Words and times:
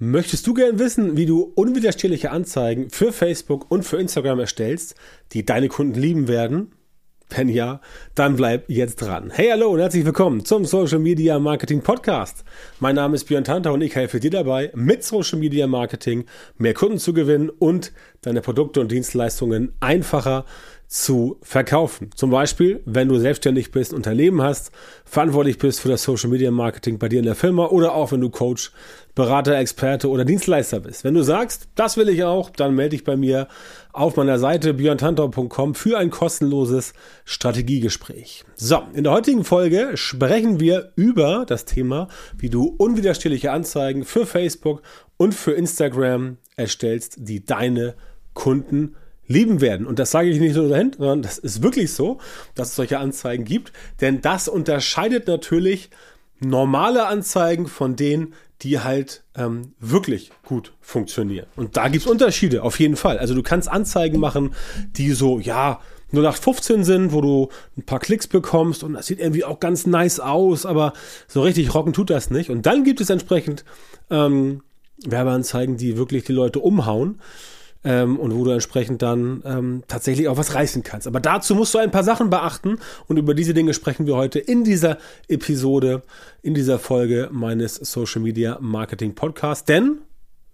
Möchtest 0.00 0.46
du 0.46 0.54
gern 0.54 0.78
wissen, 0.78 1.16
wie 1.16 1.26
du 1.26 1.50
unwiderstehliche 1.56 2.30
Anzeigen 2.30 2.88
für 2.88 3.12
Facebook 3.12 3.68
und 3.68 3.82
für 3.82 3.96
Instagram 3.96 4.38
erstellst, 4.38 4.94
die 5.32 5.44
deine 5.44 5.66
Kunden 5.66 5.98
lieben 5.98 6.28
werden? 6.28 6.70
Wenn 7.30 7.48
ja, 7.48 7.80
dann 8.14 8.36
bleib 8.36 8.70
jetzt 8.70 9.02
dran. 9.02 9.30
Hey, 9.30 9.48
hallo 9.50 9.70
und 9.70 9.80
herzlich 9.80 10.04
willkommen 10.04 10.44
zum 10.44 10.64
Social 10.66 11.00
Media 11.00 11.40
Marketing 11.40 11.82
Podcast. 11.82 12.44
Mein 12.78 12.94
Name 12.94 13.16
ist 13.16 13.24
Björn 13.24 13.42
Tantau 13.42 13.74
und 13.74 13.80
ich 13.80 13.96
helfe 13.96 14.20
dir 14.20 14.30
dabei, 14.30 14.70
mit 14.76 15.02
Social 15.02 15.40
Media 15.40 15.66
Marketing 15.66 16.26
mehr 16.58 16.74
Kunden 16.74 16.98
zu 16.98 17.12
gewinnen 17.12 17.50
und 17.50 17.92
deine 18.22 18.40
Produkte 18.40 18.80
und 18.80 18.92
Dienstleistungen 18.92 19.72
einfacher 19.80 20.44
zu 20.88 21.36
verkaufen. 21.42 22.10
Zum 22.14 22.30
Beispiel, 22.30 22.80
wenn 22.86 23.08
du 23.08 23.18
selbstständig 23.18 23.70
bist, 23.72 23.92
Unternehmen 23.92 24.40
hast, 24.40 24.72
verantwortlich 25.04 25.58
bist 25.58 25.80
für 25.80 25.90
das 25.90 26.02
Social 26.02 26.30
Media 26.30 26.50
Marketing 26.50 26.98
bei 26.98 27.10
dir 27.10 27.18
in 27.18 27.26
der 27.26 27.34
Firma 27.34 27.66
oder 27.66 27.94
auch 27.94 28.10
wenn 28.10 28.22
du 28.22 28.30
Coach, 28.30 28.72
Berater, 29.14 29.58
Experte 29.58 30.08
oder 30.08 30.24
Dienstleister 30.24 30.80
bist. 30.80 31.04
Wenn 31.04 31.12
du 31.12 31.22
sagst, 31.22 31.68
das 31.74 31.98
will 31.98 32.08
ich 32.08 32.24
auch, 32.24 32.48
dann 32.48 32.74
melde 32.74 32.96
dich 32.96 33.04
bei 33.04 33.16
mir 33.16 33.48
auf 33.92 34.16
meiner 34.16 34.38
Seite 34.38 34.74
björntantor.com 34.74 35.74
für 35.74 35.98
ein 35.98 36.08
kostenloses 36.08 36.94
Strategiegespräch. 37.26 38.44
So, 38.54 38.80
in 38.94 39.04
der 39.04 39.12
heutigen 39.12 39.44
Folge 39.44 39.90
sprechen 39.94 40.58
wir 40.58 40.92
über 40.96 41.44
das 41.46 41.66
Thema, 41.66 42.08
wie 42.38 42.48
du 42.48 42.74
unwiderstehliche 42.78 43.52
Anzeigen 43.52 44.04
für 44.04 44.24
Facebook 44.24 44.80
und 45.18 45.34
für 45.34 45.52
Instagram 45.52 46.38
erstellst, 46.56 47.16
die 47.18 47.44
deine 47.44 47.94
Kunden 48.32 48.94
lieben 49.28 49.60
werden. 49.60 49.86
Und 49.86 49.98
das 49.98 50.10
sage 50.10 50.28
ich 50.28 50.40
nicht 50.40 50.56
nur 50.56 50.68
dahin, 50.68 50.92
sondern 50.96 51.22
das 51.22 51.38
ist 51.38 51.62
wirklich 51.62 51.92
so, 51.92 52.18
dass 52.54 52.70
es 52.70 52.76
solche 52.76 52.98
Anzeigen 52.98 53.44
gibt. 53.44 53.72
Denn 54.00 54.20
das 54.20 54.48
unterscheidet 54.48 55.28
natürlich 55.28 55.90
normale 56.40 57.06
Anzeigen 57.06 57.68
von 57.68 57.94
denen, 57.94 58.34
die 58.62 58.80
halt 58.80 59.22
ähm, 59.36 59.74
wirklich 59.78 60.30
gut 60.44 60.72
funktionieren. 60.80 61.46
Und 61.54 61.76
da 61.76 61.88
gibt's 61.88 62.08
Unterschiede, 62.08 62.62
auf 62.62 62.80
jeden 62.80 62.96
Fall. 62.96 63.18
Also 63.18 63.34
du 63.34 63.42
kannst 63.42 63.68
Anzeigen 63.68 64.18
machen, 64.18 64.54
die 64.96 65.12
so, 65.12 65.38
ja, 65.38 65.80
0815 66.12 66.84
sind, 66.84 67.12
wo 67.12 67.20
du 67.20 67.48
ein 67.76 67.82
paar 67.82 68.00
Klicks 68.00 68.26
bekommst 68.26 68.82
und 68.82 68.94
das 68.94 69.06
sieht 69.06 69.20
irgendwie 69.20 69.44
auch 69.44 69.60
ganz 69.60 69.86
nice 69.86 70.20
aus, 70.20 70.64
aber 70.64 70.94
so 71.28 71.42
richtig 71.42 71.74
rocken 71.74 71.92
tut 71.92 72.08
das 72.08 72.30
nicht. 72.30 72.48
Und 72.50 72.64
dann 72.64 72.82
gibt 72.82 73.00
es 73.02 73.10
entsprechend 73.10 73.64
ähm, 74.10 74.62
Werbeanzeigen, 75.04 75.76
die 75.76 75.98
wirklich 75.98 76.24
die 76.24 76.32
Leute 76.32 76.60
umhauen 76.60 77.20
ähm, 77.84 78.18
und 78.18 78.34
wo 78.34 78.44
du 78.44 78.50
entsprechend 78.50 79.02
dann 79.02 79.42
ähm, 79.44 79.82
tatsächlich 79.88 80.28
auch 80.28 80.36
was 80.36 80.54
reißen 80.54 80.82
kannst. 80.82 81.06
Aber 81.06 81.20
dazu 81.20 81.54
musst 81.54 81.74
du 81.74 81.78
ein 81.78 81.90
paar 81.90 82.04
Sachen 82.04 82.30
beachten 82.30 82.78
und 83.06 83.16
über 83.16 83.34
diese 83.34 83.54
Dinge 83.54 83.74
sprechen 83.74 84.06
wir 84.06 84.16
heute 84.16 84.38
in 84.38 84.64
dieser 84.64 84.98
Episode, 85.28 86.02
in 86.42 86.54
dieser 86.54 86.78
Folge 86.78 87.28
meines 87.32 87.76
Social 87.76 88.22
Media 88.22 88.58
Marketing 88.60 89.14
Podcasts. 89.14 89.64
Denn 89.64 89.98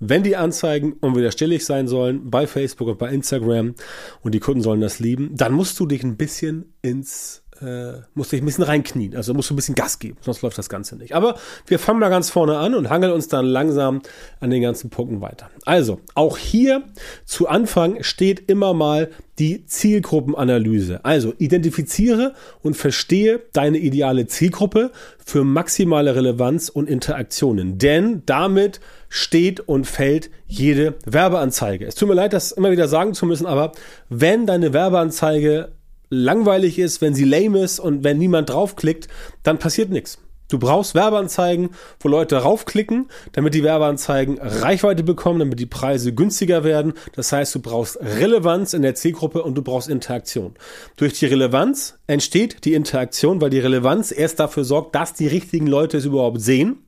wenn 0.01 0.23
die 0.23 0.37
Anzeigen 0.37 0.95
unwiderstehlich 0.95 1.65
sein 1.65 1.89
sollen 1.89 2.31
bei 2.31 2.47
Facebook 2.47 2.89
und 2.89 2.99
bei 2.99 3.11
Instagram 3.11 3.75
und 4.23 4.35
die 4.35 4.41
Kunden 4.41 4.61
sollen 4.61 4.81
das 4.81 4.99
lieben, 4.99 5.31
dann 5.35 5.53
musst 5.53 5.79
du 5.79 5.87
dich 5.87 6.03
ein 6.03 6.17
bisschen 6.17 6.75
ins 6.83 7.44
äh, 7.61 8.01
musst 8.15 8.33
dich 8.33 8.43
ein 8.43 8.45
bisschen 8.45 8.65
reinknien. 8.65 9.17
Also 9.17 9.35
musst 9.35 9.51
du 9.51 9.55
ein 9.55 9.57
bisschen 9.57 9.75
Gas 9.75 9.99
geben, 9.99 10.17
sonst 10.21 10.43
läuft 10.43 10.59
das 10.59 10.69
Ganze 10.69 10.97
nicht. 10.97 11.15
Aber 11.15 11.37
wir 11.67 11.79
fangen 11.79 12.01
mal 12.01 12.09
ganz 12.09 12.31
vorne 12.31 12.59
an 12.59 12.75
und 12.75 12.91
hangeln 12.91 13.13
uns 13.13 13.29
dann 13.29 13.47
langsam 13.47 14.03
an 14.41 14.51
den 14.51 14.63
ganzen 14.63 14.91
Punkten 14.91 15.21
weiter. 15.21 15.51
Also, 15.65 16.01
auch 16.15 16.39
hier 16.39 16.83
zu 17.25 17.49
Anfang 17.49 18.03
steht 18.03 18.51
immer 18.51 18.75
mal 18.75 19.11
die 19.39 19.67
Zielgruppenanalyse. 19.67 21.05
Also 21.05 21.35
identifiziere 21.39 22.35
und 22.63 22.77
verstehe 22.77 23.41
deine 23.53 23.79
ideale 23.79 24.27
Zielgruppe 24.27 24.93
für 25.25 25.45
maximale 25.45 26.15
Relevanz 26.15 26.69
und 26.69 26.89
Interaktionen. 26.89 27.79
Denn 27.79 28.23
damit 28.27 28.81
steht 29.09 29.61
und 29.61 29.87
fällt 29.87 30.31
jede 30.47 30.95
Werbeanzeige. 31.05 31.87
Es 31.87 31.95
tut 31.95 32.09
mir 32.09 32.15
leid, 32.15 32.33
das 32.33 32.53
immer 32.53 32.71
wieder 32.71 32.89
sagen 32.89 33.15
zu 33.15 33.27
müssen, 33.27 33.47
aber 33.47 33.73
wenn 34.09 34.47
deine 34.47 34.73
Werbeanzeige 34.73 35.73
langweilig 36.11 36.79
ist, 36.79 37.01
wenn 37.01 37.15
sie 37.15 37.25
lame 37.25 37.61
ist 37.61 37.81
und 37.81 38.05
wenn 38.05 38.19
niemand 38.19 38.51
draufklickt, 38.51 39.09
dann 39.43 39.59
passiert 39.59 39.91
nichts. 39.91 40.19
Du 40.51 40.59
brauchst 40.59 40.95
Werbeanzeigen, 40.95 41.71
wo 42.01 42.09
Leute 42.09 42.37
raufklicken, 42.37 43.09
damit 43.33 43.55
die 43.55 43.65
Werbeanzeigen 43.65 44.39
Reichweite 44.39 45.03
bekommen, 45.03 45.39
damit 45.39 45.59
die 45.59 45.67
Preise 45.67 46.13
günstiger 46.13 46.65
werden. 46.65 46.93
Das 47.15 47.33
heißt, 47.33 47.55
du 47.55 47.61
brauchst 47.61 47.99
Relevanz 48.01 48.75
in 48.75 48.83
der 48.83 48.95
Zielgruppe 48.95 49.43
und 49.43 49.55
du 49.55 49.63
brauchst 49.63 49.89
Interaktion. 49.89 50.55
Durch 50.97 51.15
die 51.19 51.27
Relevanz 51.27 51.99
entsteht 52.07 52.67
die 52.67 52.75
Interaktion, 52.75 53.41
weil 53.41 53.51
die 53.51 53.59
Relevanz 53.59 54.13
erst 54.13 54.39
dafür 54.39 54.65
sorgt, 54.65 54.95
dass 54.95 55.15
die 55.15 55.27
richtigen 55.27 55.67
Leute 55.67 55.97
es 55.97 56.05
überhaupt 56.05 56.41
sehen. 56.43 56.85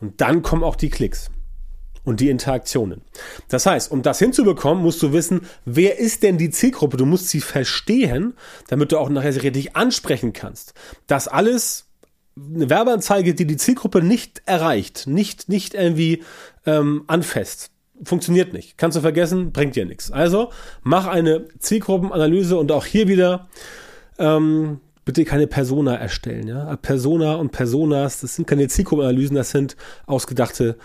Und 0.00 0.22
dann 0.22 0.40
kommen 0.40 0.64
auch 0.64 0.76
die 0.76 0.88
Klicks 0.88 1.30
und 2.04 2.20
die 2.20 2.30
Interaktionen. 2.30 3.02
Das 3.48 3.66
heißt, 3.66 3.90
um 3.90 4.02
das 4.02 4.18
hinzubekommen, 4.18 4.82
musst 4.82 5.02
du 5.02 5.12
wissen, 5.12 5.42
wer 5.64 5.98
ist 5.98 6.22
denn 6.22 6.38
die 6.38 6.50
Zielgruppe? 6.50 6.96
Du 6.96 7.06
musst 7.06 7.28
sie 7.28 7.40
verstehen, 7.40 8.34
damit 8.68 8.92
du 8.92 8.98
auch 8.98 9.08
nachher 9.08 9.32
sie 9.32 9.40
richtig 9.40 9.76
ansprechen 9.76 10.32
kannst. 10.32 10.74
Das 11.06 11.28
alles 11.28 11.86
eine 12.36 12.70
Werbeanzeige, 12.70 13.34
die 13.34 13.46
die 13.46 13.56
Zielgruppe 13.56 14.02
nicht 14.02 14.42
erreicht, 14.46 15.06
nicht, 15.06 15.48
nicht 15.48 15.74
irgendwie 15.74 16.22
ähm, 16.66 17.04
anfasst. 17.06 17.70
Funktioniert 18.02 18.54
nicht. 18.54 18.78
Kannst 18.78 18.96
du 18.96 19.02
vergessen, 19.02 19.52
bringt 19.52 19.76
dir 19.76 19.84
nichts. 19.84 20.10
Also 20.10 20.50
mach 20.82 21.06
eine 21.06 21.46
Zielgruppenanalyse 21.58 22.56
und 22.56 22.72
auch 22.72 22.86
hier 22.86 23.08
wieder 23.08 23.48
ähm, 24.18 24.80
bitte 25.04 25.24
keine 25.24 25.46
Persona 25.46 25.96
erstellen. 25.96 26.48
Ja? 26.48 26.76
Persona 26.76 27.34
und 27.34 27.50
Personas, 27.50 28.20
das 28.20 28.36
sind 28.36 28.46
keine 28.46 28.68
Zielgruppenanalysen, 28.68 29.36
das 29.36 29.50
sind 29.50 29.76
ausgedachte 30.06 30.76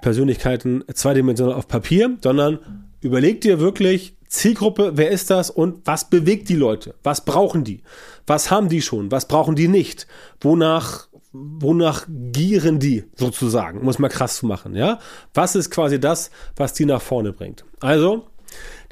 Persönlichkeiten 0.00 0.84
zweidimensional 0.92 1.54
auf 1.54 1.68
Papier, 1.68 2.16
sondern 2.22 2.58
überleg 3.00 3.40
dir 3.40 3.60
wirklich 3.60 4.16
Zielgruppe, 4.28 4.92
wer 4.94 5.10
ist 5.10 5.30
das 5.30 5.50
und 5.50 5.86
was 5.86 6.10
bewegt 6.10 6.48
die 6.48 6.56
Leute? 6.56 6.94
Was 7.02 7.24
brauchen 7.24 7.62
die? 7.64 7.82
Was 8.26 8.50
haben 8.50 8.68
die 8.68 8.82
schon? 8.82 9.10
Was 9.12 9.28
brauchen 9.28 9.54
die 9.54 9.68
nicht? 9.68 10.06
Wonach 10.40 11.08
wonach 11.34 12.06
gieren 12.08 12.78
die 12.78 13.04
sozusagen, 13.16 13.80
um 13.80 13.88
es 13.88 13.98
mal 13.98 14.08
krass 14.08 14.36
zu 14.36 14.46
machen, 14.46 14.76
ja? 14.76 15.00
Was 15.34 15.56
ist 15.56 15.70
quasi 15.70 15.98
das, 15.98 16.30
was 16.54 16.74
die 16.74 16.86
nach 16.86 17.02
vorne 17.02 17.32
bringt? 17.32 17.64
Also, 17.80 18.26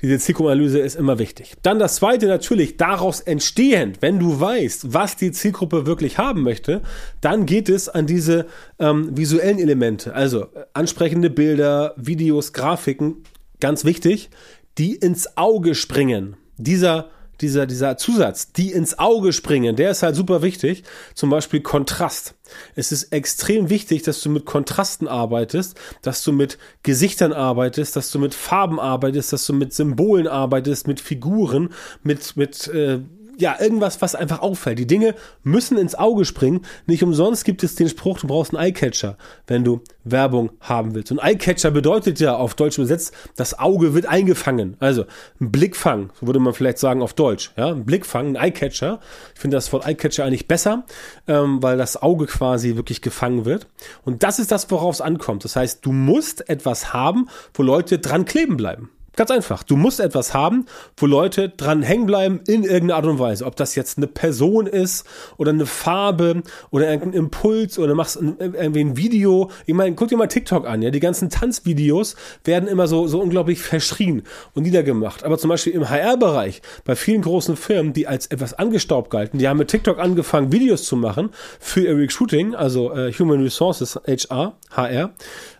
diese 0.02 0.18
Zielgruppenanalyse 0.18 0.80
ist 0.80 0.96
immer 0.96 1.18
wichtig. 1.18 1.54
Dann 1.62 1.78
das 1.78 1.96
zweite 1.96 2.26
natürlich, 2.26 2.76
daraus 2.76 3.20
entstehend, 3.20 4.02
wenn 4.02 4.18
du 4.18 4.40
weißt, 4.40 4.92
was 4.92 5.16
die 5.16 5.30
Zielgruppe 5.30 5.86
wirklich 5.86 6.18
haben 6.18 6.42
möchte, 6.42 6.82
dann 7.20 7.46
geht 7.46 7.68
es 7.68 7.88
an 7.88 8.06
diese 8.06 8.46
ähm, 8.80 9.16
visuellen 9.16 9.60
Elemente, 9.60 10.14
also 10.14 10.42
äh, 10.42 10.64
ansprechende 10.72 11.30
Bilder, 11.30 11.94
Videos, 11.96 12.52
Grafiken, 12.52 13.22
ganz 13.60 13.84
wichtig, 13.84 14.30
die 14.76 14.96
ins 14.96 15.36
Auge 15.36 15.76
springen. 15.76 16.36
Dieser 16.56 17.10
dieser, 17.42 17.66
dieser 17.66 17.96
Zusatz, 17.96 18.52
die 18.52 18.72
ins 18.72 18.98
Auge 18.98 19.32
springen, 19.32 19.76
der 19.76 19.90
ist 19.90 20.02
halt 20.02 20.16
super 20.16 20.42
wichtig. 20.42 20.84
Zum 21.14 21.28
Beispiel 21.28 21.60
Kontrast. 21.60 22.34
Es 22.74 22.92
ist 22.92 23.12
extrem 23.12 23.68
wichtig, 23.68 24.02
dass 24.02 24.20
du 24.20 24.30
mit 24.30 24.44
Kontrasten 24.44 25.08
arbeitest, 25.08 25.78
dass 26.02 26.22
du 26.22 26.32
mit 26.32 26.58
Gesichtern 26.82 27.32
arbeitest, 27.32 27.96
dass 27.96 28.10
du 28.10 28.18
mit 28.18 28.34
Farben 28.34 28.78
arbeitest, 28.78 29.32
dass 29.32 29.46
du 29.46 29.52
mit 29.52 29.72
Symbolen 29.72 30.28
arbeitest, 30.28 30.86
mit 30.86 31.00
Figuren, 31.00 31.70
mit, 32.02 32.36
mit 32.36 32.68
äh, 32.68 33.00
ja, 33.38 33.56
irgendwas, 33.60 34.02
was 34.02 34.14
einfach 34.14 34.40
auffällt. 34.40 34.78
Die 34.78 34.86
Dinge 34.86 35.14
müssen 35.42 35.78
ins 35.78 35.94
Auge 35.94 36.24
springen. 36.24 36.62
Nicht 36.86 37.02
umsonst 37.02 37.44
gibt 37.44 37.62
es 37.62 37.74
den 37.74 37.88
Spruch, 37.88 38.18
du 38.20 38.26
brauchst 38.26 38.54
einen 38.54 38.64
Eyecatcher, 38.64 39.16
wenn 39.46 39.64
du 39.64 39.80
Werbung 40.04 40.50
haben 40.60 40.94
willst. 40.94 41.12
Und 41.12 41.18
Eyecatcher 41.18 41.70
bedeutet 41.70 42.20
ja 42.20 42.36
auf 42.36 42.54
Deutsch 42.54 42.78
übersetzt, 42.78 43.14
das 43.36 43.58
Auge 43.58 43.94
wird 43.94 44.06
eingefangen. 44.06 44.76
Also 44.80 45.04
ein 45.40 45.50
Blickfang, 45.50 46.10
so 46.20 46.26
würde 46.26 46.40
man 46.40 46.54
vielleicht 46.54 46.78
sagen 46.78 47.02
auf 47.02 47.14
Deutsch. 47.14 47.52
Ja, 47.56 47.68
ein 47.68 47.84
Blickfang, 47.84 48.36
ein 48.36 48.36
Eyecatcher. 48.36 49.00
Ich 49.34 49.40
finde 49.40 49.56
das 49.56 49.72
Wort 49.72 49.86
Eyecatcher 49.86 50.24
eigentlich 50.24 50.48
besser, 50.48 50.84
ähm, 51.26 51.62
weil 51.62 51.78
das 51.78 52.00
Auge 52.02 52.26
quasi 52.26 52.76
wirklich 52.76 53.00
gefangen 53.00 53.44
wird. 53.44 53.66
Und 54.04 54.22
das 54.22 54.38
ist 54.38 54.50
das, 54.50 54.70
worauf 54.70 54.96
es 54.96 55.00
ankommt. 55.00 55.44
Das 55.44 55.56
heißt, 55.56 55.84
du 55.84 55.92
musst 55.92 56.48
etwas 56.48 56.92
haben, 56.92 57.28
wo 57.54 57.62
Leute 57.62 57.98
dran 57.98 58.24
kleben 58.24 58.56
bleiben. 58.56 58.90
Ganz 59.14 59.30
einfach. 59.30 59.62
Du 59.62 59.76
musst 59.76 60.00
etwas 60.00 60.32
haben, 60.32 60.64
wo 60.96 61.06
Leute 61.06 61.50
dran 61.50 61.82
hängen 61.82 62.06
bleiben 62.06 62.40
in 62.46 62.64
irgendeiner 62.64 62.96
Art 62.96 63.06
und 63.06 63.18
Weise. 63.18 63.44
Ob 63.44 63.56
das 63.56 63.74
jetzt 63.74 63.98
eine 63.98 64.06
Person 64.06 64.66
ist 64.66 65.06
oder 65.36 65.50
eine 65.50 65.66
Farbe 65.66 66.42
oder 66.70 66.90
irgendein 66.90 67.12
Impuls 67.12 67.78
oder 67.78 67.94
machst 67.94 68.18
irgendwie 68.38 68.80
ein 68.80 68.96
Video. 68.96 69.50
Ich 69.66 69.74
meine, 69.74 69.94
guck 69.94 70.08
dir 70.08 70.16
mal 70.16 70.28
TikTok 70.28 70.66
an, 70.66 70.80
ja. 70.80 70.90
Die 70.90 71.00
ganzen 71.00 71.28
Tanzvideos 71.28 72.16
werden 72.44 72.68
immer 72.68 72.86
so, 72.86 73.06
so 73.06 73.20
unglaublich 73.20 73.60
verschrien 73.60 74.22
und 74.54 74.62
niedergemacht. 74.62 75.24
Aber 75.24 75.36
zum 75.36 75.50
Beispiel 75.50 75.74
im 75.74 75.90
HR-Bereich, 75.90 76.62
bei 76.84 76.96
vielen 76.96 77.20
großen 77.20 77.56
Firmen, 77.56 77.92
die 77.92 78.06
als 78.06 78.28
etwas 78.28 78.54
angestaubt 78.54 79.10
galten, 79.10 79.38
die 79.38 79.46
haben 79.46 79.58
mit 79.58 79.68
TikTok 79.68 79.98
angefangen, 79.98 80.52
Videos 80.52 80.84
zu 80.84 80.96
machen 80.96 81.30
für 81.60 81.80
ihr 81.80 81.98
Recruiting, 81.98 82.54
also 82.54 82.92
äh, 82.94 83.12
Human 83.12 83.42
Resources, 83.42 84.00
HR, 84.06 84.56
HR 84.70 85.12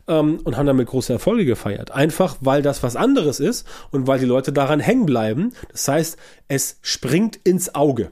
ähm, 0.08 0.40
und 0.44 0.56
haben 0.56 0.66
damit 0.66 0.88
große 0.88 1.12
Erfolge 1.12 1.44
gefeiert. 1.44 1.90
Einfach, 1.90 2.37
weil 2.40 2.62
das 2.62 2.82
was 2.82 2.96
anderes 2.96 3.40
ist 3.40 3.66
und 3.90 4.06
weil 4.06 4.19
die 4.19 4.26
Leute 4.26 4.52
daran 4.52 4.81
hängen 4.81 5.06
bleiben. 5.06 5.52
Das 5.70 5.88
heißt, 5.88 6.16
es 6.49 6.78
springt 6.82 7.37
ins 7.44 7.75
Auge. 7.75 8.10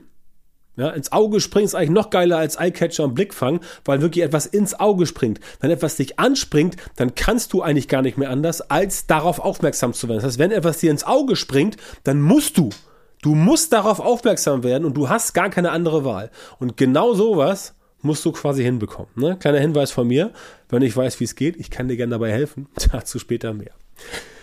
Ja, 0.77 0.89
ins 0.91 1.13
Auge 1.13 1.41
springen 1.41 1.67
ist 1.67 1.75
eigentlich 1.75 1.91
noch 1.91 2.09
geiler 2.09 2.39
als 2.39 2.57
Eyecatcher 2.59 3.05
und 3.05 3.15
Blickfang, 3.15 3.61
weil 3.85 4.01
wirklich 4.01 4.25
etwas 4.25 4.47
ins 4.47 4.79
Auge 4.79 5.05
springt. 5.05 5.39
Wenn 5.61 5.71
etwas 5.71 5.97
dich 5.97 6.19
anspringt, 6.19 6.77
dann 6.97 7.15
kannst 7.15 7.53
du 7.53 7.61
eigentlich 7.61 7.89
gar 7.89 8.01
nicht 8.01 8.17
mehr 8.17 8.31
anders, 8.31 8.63
als 8.63 9.07
darauf 9.07 9.41
aufmerksam 9.41 9.93
zu 9.93 10.09
werden. 10.09 10.19
Das 10.19 10.25
heißt, 10.25 10.39
wenn 10.39 10.53
etwas 10.53 10.79
dir 10.79 10.91
ins 10.91 11.05
Auge 11.05 11.37
springt, 11.37 11.77
dann 12.05 12.23
musst 12.23 12.57
du. 12.57 12.71
Du 13.21 13.35
musst 13.35 13.75
darauf 13.75 14.01
aufmerksam 14.01 14.63
werden 14.63 14.87
und 14.87 14.95
du 14.95 15.11
hast 15.11 15.35
gar 15.35 15.51
keine 15.51 15.71
andere 15.73 16.05
Wahl. 16.07 16.31
Und 16.59 16.79
genau 16.79 17.13
sowas 17.13 17.75
musst 18.03 18.25
du 18.25 18.33
quasi 18.33 18.63
hinbekommen. 18.63 19.11
Ne? 19.17 19.37
Kleiner 19.39 19.59
Hinweis 19.59 19.91
von 19.91 20.07
mir, 20.07 20.33
wenn 20.69 20.83
ich 20.83 20.97
weiß, 20.97 21.21
wie 21.21 21.25
es 21.25 21.35
geht, 21.35 21.57
ich 21.57 21.71
kann 21.71 21.89
dir 21.89 21.97
gerne 21.97 22.13
dabei 22.13 22.31
helfen. 22.31 22.69
Dazu 22.93 23.19
später 23.19 23.53
mehr. 23.53 23.73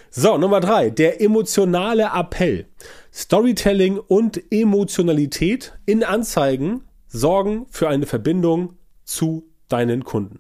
So, 0.10 0.38
Nummer 0.38 0.60
drei, 0.60 0.90
der 0.90 1.22
emotionale 1.22 2.12
Appell. 2.14 2.66
Storytelling 3.14 3.98
und 4.00 4.42
Emotionalität 4.52 5.74
in 5.86 6.04
Anzeigen 6.04 6.84
sorgen 7.08 7.66
für 7.70 7.90
eine 7.90 8.06
Verbindung 8.06 8.74
zu 9.04 9.44
deinen 9.70 10.04
Kunden. 10.04 10.40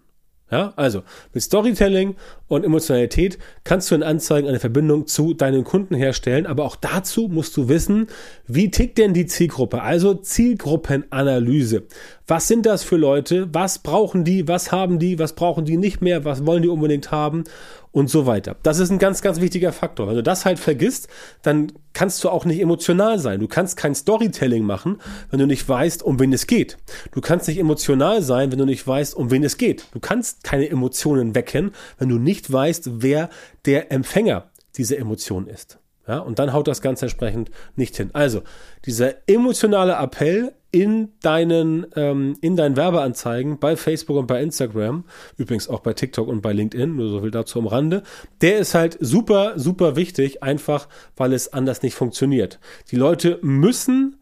Ja, 0.49 0.71
also 0.77 1.03
mit 1.33 1.43
Storytelling 1.43 2.15
und 2.47 2.63
Emotionalität 2.63 3.37
kannst 3.63 3.91
du 3.91 3.95
in 3.95 4.03
Anzeigen 4.03 4.47
eine 4.47 4.59
Verbindung 4.59 5.07
zu 5.07 5.33
deinen 5.33 5.63
Kunden 5.63 5.95
herstellen, 5.95 6.45
aber 6.45 6.63
auch 6.63 6.75
dazu 6.75 7.27
musst 7.27 7.57
du 7.57 7.67
wissen, 7.67 8.07
wie 8.47 8.71
tickt 8.71 8.97
denn 8.97 9.13
die 9.13 9.25
Zielgruppe? 9.25 9.81
Also 9.81 10.13
Zielgruppenanalyse. 10.13 11.83
Was 12.29 12.49
sind 12.49 12.65
das 12.65 12.83
für 12.83 12.97
Leute? 12.97 13.47
Was 13.53 13.79
brauchen 13.79 14.25
die? 14.25 14.49
Was 14.49 14.73
haben 14.73 14.99
die? 14.99 15.17
Was 15.17 15.33
brauchen 15.33 15.63
die 15.63 15.77
nicht 15.77 16.01
mehr? 16.01 16.25
Was 16.25 16.45
wollen 16.45 16.61
die 16.61 16.67
unbedingt 16.67 17.09
haben? 17.09 17.45
Und 17.93 18.09
so 18.09 18.27
weiter. 18.27 18.57
Das 18.63 18.79
ist 18.79 18.91
ein 18.91 18.99
ganz, 18.99 19.21
ganz 19.21 19.39
wichtiger 19.39 19.71
Faktor. 19.71 20.07
Wenn 20.07 20.15
du 20.15 20.21
das 20.21 20.45
halt 20.45 20.59
vergisst, 20.59 21.07
dann 21.41 21.71
kannst 21.93 22.23
du 22.23 22.29
auch 22.29 22.45
nicht 22.45 22.59
emotional 22.61 23.17
sein. 23.17 23.39
Du 23.39 23.47
kannst 23.47 23.75
kein 23.75 23.95
Storytelling 23.95 24.63
machen, 24.63 24.99
wenn 25.31 25.39
du 25.39 25.47
nicht 25.47 25.67
weißt, 25.67 26.03
um 26.03 26.19
wen 26.19 26.31
es 26.31 26.45
geht. 26.45 26.77
Du 27.11 27.21
kannst 27.21 27.47
nicht 27.47 27.57
emotional 27.57 28.21
sein, 28.21 28.51
wenn 28.51 28.59
du 28.59 28.65
nicht 28.65 28.85
weißt, 28.85 29.15
um 29.15 29.31
wen 29.31 29.43
es 29.43 29.57
geht. 29.57 29.85
Du 29.93 29.99
kannst 29.99 30.43
keine 30.43 30.69
Emotionen 30.69 31.33
wecken, 31.33 31.71
wenn 31.97 32.09
du 32.09 32.19
nicht 32.19 32.36
weißt, 32.51 33.01
wer 33.01 33.29
der 33.65 33.91
Empfänger 33.91 34.49
dieser 34.75 34.97
Emotion 34.97 35.47
ist. 35.47 35.79
Ja, 36.07 36.19
und 36.19 36.39
dann 36.39 36.53
haut 36.53 36.69
das 36.69 36.81
Ganze 36.81 37.05
entsprechend 37.05 37.51
nicht 37.75 37.97
hin. 37.97 38.11
Also, 38.13 38.41
dieser 38.85 39.27
emotionale 39.27 39.93
Appell 39.93 40.53
in 40.71 41.09
deinen, 41.21 41.85
ähm, 41.95 42.37
in 42.39 42.55
deinen 42.55 42.77
Werbeanzeigen 42.77 43.59
bei 43.59 43.75
Facebook 43.75 44.17
und 44.17 44.27
bei 44.27 44.41
Instagram, 44.41 45.03
übrigens 45.35 45.67
auch 45.67 45.81
bei 45.81 45.93
TikTok 45.93 46.29
und 46.29 46.41
bei 46.41 46.53
LinkedIn, 46.53 46.95
nur 46.95 47.09
so 47.09 47.21
viel 47.21 47.31
dazu 47.31 47.59
am 47.59 47.67
Rande, 47.67 48.03
der 48.41 48.59
ist 48.59 48.73
halt 48.73 48.97
super, 49.01 49.53
super 49.57 49.97
wichtig, 49.97 50.43
einfach 50.43 50.87
weil 51.17 51.33
es 51.33 51.51
anders 51.51 51.81
nicht 51.81 51.95
funktioniert. 51.95 52.59
Die 52.91 52.95
Leute 52.95 53.39
müssen 53.41 54.17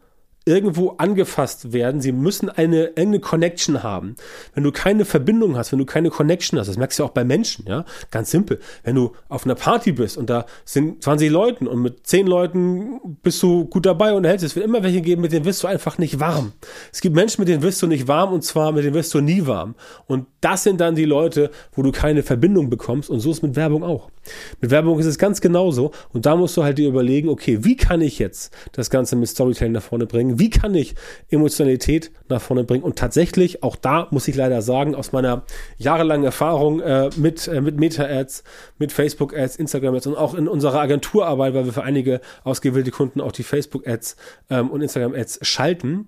irgendwo 0.46 0.90
angefasst 0.98 1.72
werden. 1.72 2.00
Sie 2.00 2.12
müssen 2.12 2.48
eine 2.48 2.84
irgendeine 2.84 3.18
Connection 3.18 3.82
haben. 3.82 4.14
Wenn 4.54 4.62
du 4.62 4.70
keine 4.70 5.04
Verbindung 5.04 5.56
hast, 5.56 5.72
wenn 5.72 5.80
du 5.80 5.84
keine 5.84 6.08
Connection 6.08 6.56
hast, 6.56 6.68
das 6.68 6.76
merkst 6.76 7.00
du 7.00 7.04
auch 7.04 7.10
bei 7.10 7.24
Menschen, 7.24 7.66
ja, 7.66 7.84
ganz 8.12 8.30
simpel. 8.30 8.60
Wenn 8.84 8.94
du 8.94 9.12
auf 9.28 9.44
einer 9.44 9.56
Party 9.56 9.90
bist 9.90 10.16
und 10.16 10.30
da 10.30 10.46
sind 10.64 11.02
20 11.02 11.30
Leuten 11.30 11.66
und 11.66 11.82
mit 11.82 12.06
10 12.06 12.28
Leuten 12.28 13.18
bist 13.24 13.42
du 13.42 13.64
gut 13.64 13.86
dabei 13.86 14.14
und 14.14 14.24
hältst, 14.24 14.44
es 14.44 14.54
wird 14.54 14.64
immer 14.64 14.84
welche 14.84 15.00
geben, 15.00 15.22
mit 15.22 15.32
denen 15.32 15.44
wirst 15.44 15.64
du 15.64 15.66
einfach 15.66 15.98
nicht 15.98 16.20
warm. 16.20 16.52
Es 16.92 17.00
gibt 17.00 17.16
Menschen, 17.16 17.40
mit 17.40 17.48
denen 17.48 17.62
wirst 17.62 17.82
du 17.82 17.88
nicht 17.88 18.06
warm 18.06 18.32
und 18.32 18.42
zwar 18.42 18.70
mit 18.70 18.84
denen 18.84 18.94
wirst 18.94 19.12
du 19.14 19.20
nie 19.20 19.46
warm. 19.48 19.74
Und 20.06 20.26
das 20.40 20.62
sind 20.62 20.80
dann 20.80 20.94
die 20.94 21.06
Leute, 21.06 21.50
wo 21.72 21.82
du 21.82 21.90
keine 21.90 22.22
Verbindung 22.22 22.70
bekommst 22.70 23.10
und 23.10 23.18
so 23.18 23.32
ist 23.32 23.42
mit 23.42 23.56
Werbung 23.56 23.82
auch. 23.82 24.10
Mit 24.60 24.70
Werbung 24.70 25.00
ist 25.00 25.06
es 25.06 25.18
ganz 25.18 25.40
genauso 25.40 25.90
und 26.12 26.24
da 26.24 26.36
musst 26.36 26.56
du 26.56 26.62
halt 26.62 26.78
dir 26.78 26.88
überlegen, 26.88 27.28
okay, 27.28 27.64
wie 27.64 27.76
kann 27.76 28.00
ich 28.00 28.20
jetzt 28.20 28.54
das 28.70 28.90
Ganze 28.90 29.16
mit 29.16 29.28
Storytelling 29.28 29.72
nach 29.72 29.82
vorne 29.82 30.06
bringen? 30.06 30.35
Wie 30.38 30.50
kann 30.50 30.74
ich 30.74 30.94
Emotionalität 31.30 32.10
nach 32.28 32.40
vorne 32.40 32.64
bringen? 32.64 32.84
Und 32.84 32.96
tatsächlich, 32.96 33.62
auch 33.62 33.76
da 33.76 34.08
muss 34.10 34.28
ich 34.28 34.36
leider 34.36 34.62
sagen, 34.62 34.94
aus 34.94 35.12
meiner 35.12 35.44
jahrelangen 35.78 36.24
Erfahrung 36.24 36.80
äh, 36.80 37.10
mit, 37.16 37.48
äh, 37.48 37.60
mit 37.60 37.78
Meta-Ads, 37.78 38.44
mit 38.78 38.92
Facebook-Ads, 38.92 39.56
Instagram-Ads 39.56 40.06
und 40.08 40.16
auch 40.16 40.34
in 40.34 40.48
unserer 40.48 40.80
Agenturarbeit, 40.80 41.54
weil 41.54 41.64
wir 41.64 41.72
für 41.72 41.82
einige 41.82 42.20
ausgewählte 42.44 42.90
Kunden 42.90 43.20
auch 43.20 43.32
die 43.32 43.42
Facebook-Ads 43.42 44.16
ähm, 44.50 44.70
und 44.70 44.82
Instagram-Ads 44.82 45.40
schalten, 45.42 46.06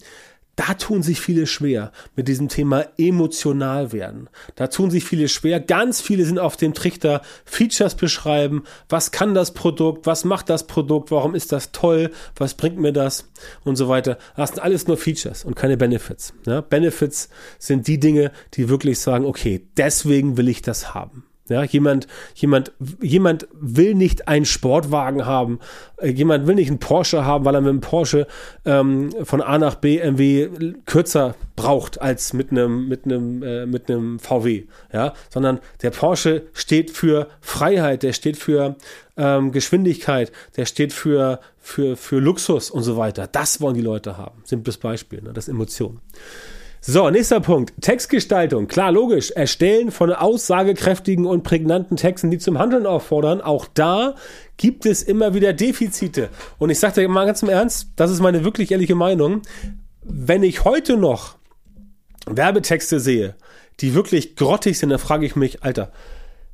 da 0.58 0.74
tun 0.74 1.04
sich 1.04 1.20
viele 1.20 1.46
schwer 1.46 1.92
mit 2.16 2.26
diesem 2.26 2.48
Thema 2.48 2.84
emotional 2.98 3.92
werden. 3.92 4.28
Da 4.56 4.66
tun 4.66 4.90
sich 4.90 5.04
viele 5.04 5.28
schwer. 5.28 5.60
Ganz 5.60 6.00
viele 6.00 6.24
sind 6.24 6.40
auf 6.40 6.56
dem 6.56 6.74
Trichter 6.74 7.22
Features 7.44 7.94
beschreiben. 7.94 8.64
Was 8.88 9.12
kann 9.12 9.34
das 9.34 9.54
Produkt? 9.54 10.04
Was 10.06 10.24
macht 10.24 10.50
das 10.50 10.66
Produkt? 10.66 11.12
Warum 11.12 11.36
ist 11.36 11.52
das 11.52 11.70
toll? 11.70 12.10
Was 12.34 12.54
bringt 12.54 12.76
mir 12.76 12.92
das? 12.92 13.30
Und 13.62 13.76
so 13.76 13.88
weiter. 13.88 14.18
Das 14.36 14.50
sind 14.50 14.60
alles 14.60 14.88
nur 14.88 14.96
Features 14.96 15.44
und 15.44 15.54
keine 15.54 15.76
Benefits. 15.76 16.34
Ja, 16.44 16.60
Benefits 16.60 17.28
sind 17.60 17.86
die 17.86 18.00
Dinge, 18.00 18.32
die 18.54 18.68
wirklich 18.68 18.98
sagen, 18.98 19.26
okay, 19.26 19.64
deswegen 19.76 20.36
will 20.36 20.48
ich 20.48 20.60
das 20.60 20.92
haben. 20.92 21.22
Ja, 21.48 21.62
jemand, 21.62 22.06
jemand, 22.34 22.72
jemand 23.00 23.48
will 23.52 23.94
nicht 23.94 24.28
einen 24.28 24.44
Sportwagen 24.44 25.26
haben. 25.26 25.60
Äh, 25.96 26.10
jemand 26.10 26.46
will 26.46 26.54
nicht 26.54 26.68
einen 26.68 26.78
Porsche 26.78 27.24
haben, 27.24 27.44
weil 27.44 27.54
er 27.54 27.60
mit 27.60 27.70
einem 27.70 27.80
Porsche 27.80 28.26
ähm, 28.64 29.10
von 29.24 29.40
A 29.40 29.58
nach 29.58 29.76
B 29.76 29.98
irgendwie 29.98 30.74
kürzer 30.86 31.34
braucht 31.56 32.00
als 32.00 32.32
mit 32.32 32.50
einem, 32.50 32.88
mit 32.88 33.04
einem, 33.04 33.42
äh, 33.42 33.66
mit 33.66 33.90
einem 33.90 34.18
VW. 34.18 34.64
Ja, 34.92 35.14
sondern 35.30 35.60
der 35.82 35.90
Porsche 35.90 36.46
steht 36.52 36.90
für 36.90 37.28
Freiheit, 37.40 38.02
der 38.02 38.12
steht 38.12 38.36
für 38.36 38.76
ähm, 39.16 39.52
Geschwindigkeit, 39.52 40.32
der 40.56 40.66
steht 40.66 40.92
für, 40.92 41.40
für, 41.58 41.96
für 41.96 42.20
Luxus 42.20 42.70
und 42.70 42.82
so 42.82 42.96
weiter. 42.96 43.26
Das 43.26 43.60
wollen 43.60 43.74
die 43.74 43.82
Leute 43.82 44.16
haben. 44.16 44.42
Simples 44.44 44.78
Beispiel, 44.78 45.22
ne? 45.22 45.32
das 45.32 45.44
ist 45.44 45.52
Emotion. 45.52 46.00
So, 46.80 47.10
nächster 47.10 47.40
Punkt. 47.40 47.72
Textgestaltung. 47.80 48.68
Klar, 48.68 48.92
logisch. 48.92 49.32
Erstellen 49.32 49.90
von 49.90 50.12
aussagekräftigen 50.12 51.26
und 51.26 51.42
prägnanten 51.42 51.96
Texten, 51.96 52.30
die 52.30 52.38
zum 52.38 52.58
Handeln 52.58 52.86
auffordern. 52.86 53.40
Auch 53.40 53.66
da 53.74 54.14
gibt 54.56 54.86
es 54.86 55.02
immer 55.02 55.34
wieder 55.34 55.52
Defizite. 55.52 56.28
Und 56.58 56.70
ich 56.70 56.78
sage 56.78 57.00
dir 57.00 57.08
mal 57.08 57.26
ganz 57.26 57.42
im 57.42 57.48
Ernst, 57.48 57.88
das 57.96 58.12
ist 58.12 58.20
meine 58.20 58.44
wirklich 58.44 58.70
ehrliche 58.70 58.94
Meinung. 58.94 59.42
Wenn 60.02 60.44
ich 60.44 60.64
heute 60.64 60.96
noch 60.96 61.36
Werbetexte 62.26 63.00
sehe, 63.00 63.34
die 63.80 63.94
wirklich 63.94 64.36
grottig 64.36 64.78
sind, 64.78 64.90
dann 64.90 64.98
frage 64.98 65.26
ich 65.26 65.34
mich, 65.34 65.64
Alter, 65.64 65.90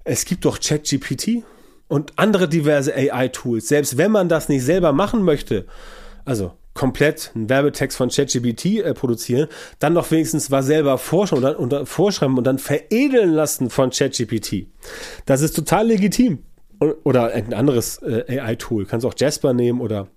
es 0.05 0.25
gibt 0.25 0.47
doch 0.47 0.59
ChatGPT 0.59 1.43
und 1.89 2.15
andere 2.17 2.49
diverse 2.49 2.95
AI-Tools. 2.95 3.69
Selbst 3.69 3.99
wenn 3.99 4.11
man 4.11 4.29
das 4.29 4.49
nicht 4.49 4.65
selber 4.65 4.93
machen 4.93 5.23
möchte, 5.23 5.67
also 6.25 6.53
komplett 6.75 7.33
einen 7.35 7.49
Werbetext 7.49 7.97
von 7.97 8.11
ChatGPT 8.11 8.81
äh, 8.81 8.95
produzieren, 8.95 9.49
dann 9.79 9.93
noch 9.93 10.11
wenigstens 10.11 10.51
was 10.51 10.67
selber 10.67 10.99
forschen 10.99 11.37
und 11.37 11.43
dann, 11.43 11.57
und 11.57 11.89
vorschreiben 11.89 12.37
und 12.37 12.45
dann 12.45 12.59
veredeln 12.59 13.33
lassen 13.33 13.71
von 13.71 13.91
ChatGPT. 13.91 14.67
Das 15.27 15.41
ist 15.41 15.55
total 15.55 15.87
legitim. 15.87 16.41
Oder 17.05 17.33
ein 17.33 17.55
anderes 17.55 17.99
äh, 18.03 18.41
AI-Tool. 18.41 18.85
Kannst 18.85 19.07
auch 19.07 19.15
Jasper 19.17 19.55
nehmen 19.55 19.81
oder 19.81 20.09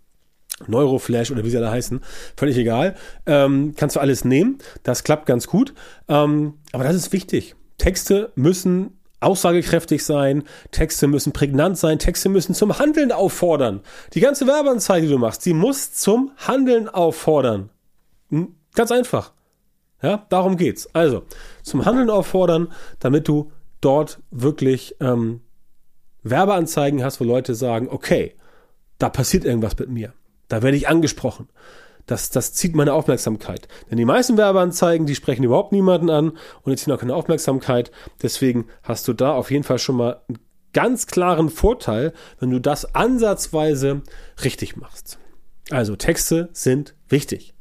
Neuroflash 0.65 1.29
oder 1.31 1.43
wie 1.43 1.49
sie 1.51 1.57
alle 1.57 1.69
heißen, 1.69 2.01
völlig 2.35 2.57
egal. 2.57 2.95
Ähm, 3.27 3.75
kannst 3.77 3.95
du 3.95 3.99
alles 3.99 4.25
nehmen. 4.25 4.57
Das 4.83 5.03
klappt 5.03 5.27
ganz 5.27 5.47
gut. 5.47 5.73
Ähm, 6.07 6.55
aber 6.71 6.83
das 6.83 6.95
ist 6.95 7.13
wichtig. 7.13 7.55
Texte 7.77 8.31
müssen 8.35 8.96
aussagekräftig 9.19 10.03
sein, 10.05 10.43
Texte 10.71 11.07
müssen 11.07 11.33
prägnant 11.33 11.77
sein, 11.77 11.99
Texte 11.99 12.29
müssen 12.29 12.53
zum 12.53 12.77
Handeln 12.77 13.11
auffordern. 13.11 13.81
Die 14.13 14.19
ganze 14.19 14.47
Werbeanzeige, 14.47 15.07
die 15.07 15.13
du 15.13 15.19
machst, 15.19 15.45
die 15.45 15.53
muss 15.53 15.93
zum 15.93 16.31
Handeln 16.37 16.87
auffordern. 16.89 17.69
Hm, 18.29 18.55
ganz 18.73 18.91
einfach. 18.91 19.33
Ja, 20.01 20.25
darum 20.29 20.57
geht's. 20.57 20.93
Also, 20.93 21.23
zum 21.63 21.85
Handeln 21.85 22.09
auffordern, 22.09 22.71
damit 22.99 23.27
du 23.27 23.51
dort 23.81 24.19
wirklich 24.29 24.95
ähm, 24.99 25.41
Werbeanzeigen 26.21 27.03
hast, 27.03 27.19
wo 27.19 27.23
Leute 27.23 27.55
sagen, 27.55 27.87
okay, 27.89 28.35
da 28.99 29.09
passiert 29.09 29.45
irgendwas 29.45 29.77
mit 29.77 29.89
mir. 29.89 30.13
Da 30.47 30.61
werde 30.61 30.77
ich 30.77 30.87
angesprochen 30.87 31.49
das, 32.07 32.29
das 32.29 32.53
zieht 32.53 32.75
meine 32.75 32.93
Aufmerksamkeit. 32.93 33.67
Denn 33.91 33.97
die 33.97 34.05
meisten 34.05 34.37
Werbeanzeigen, 34.37 35.05
die 35.05 35.15
sprechen 35.15 35.43
überhaupt 35.43 35.73
niemanden 35.73 36.09
an 36.09 36.31
und 36.63 36.71
die 36.71 36.75
ziehen 36.75 36.93
auch 36.93 36.99
keine 36.99 37.15
Aufmerksamkeit. 37.15 37.91
Deswegen 38.21 38.65
hast 38.81 39.07
du 39.07 39.13
da 39.13 39.33
auf 39.33 39.51
jeden 39.51 39.63
Fall 39.63 39.77
schon 39.77 39.97
mal 39.97 40.21
einen 40.27 40.39
ganz 40.73 41.05
klaren 41.07 41.49
Vorteil, 41.49 42.13
wenn 42.39 42.49
du 42.49 42.59
das 42.59 42.95
ansatzweise 42.95 44.01
richtig 44.43 44.77
machst. 44.77 45.19
Also 45.69 45.95
Texte 45.95 46.49
sind 46.53 46.95
wichtig. 47.09 47.53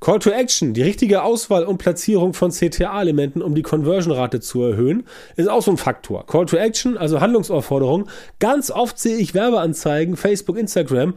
Call 0.00 0.18
to 0.18 0.30
Action, 0.30 0.74
die 0.74 0.82
richtige 0.82 1.22
Auswahl 1.22 1.64
und 1.64 1.78
Platzierung 1.78 2.34
von 2.34 2.50
CTA-Elementen, 2.50 3.40
um 3.40 3.54
die 3.54 3.62
Conversion-Rate 3.62 4.40
zu 4.40 4.62
erhöhen, 4.64 5.06
ist 5.36 5.48
auch 5.48 5.62
so 5.62 5.70
ein 5.70 5.76
Faktor. 5.76 6.26
Call 6.26 6.46
to 6.46 6.56
Action, 6.56 6.98
also 6.98 7.20
Handlungsaufforderung. 7.20 8.08
Ganz 8.40 8.72
oft 8.72 8.98
sehe 8.98 9.16
ich 9.16 9.34
Werbeanzeigen, 9.34 10.16
Facebook, 10.16 10.58
Instagram, 10.58 11.14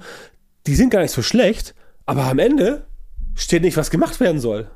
die 0.68 0.75
sind 0.75 0.92
gar 0.92 1.01
nicht 1.01 1.12
so 1.12 1.24
schlecht, 1.24 1.74
aber 2.06 2.24
am 2.26 2.40
Ende 2.40 2.86
steht 3.36 3.64
nicht, 3.64 3.78
was 3.78 3.90
gemacht 3.90 4.20
werden 4.20 4.40
soll. 4.40 4.70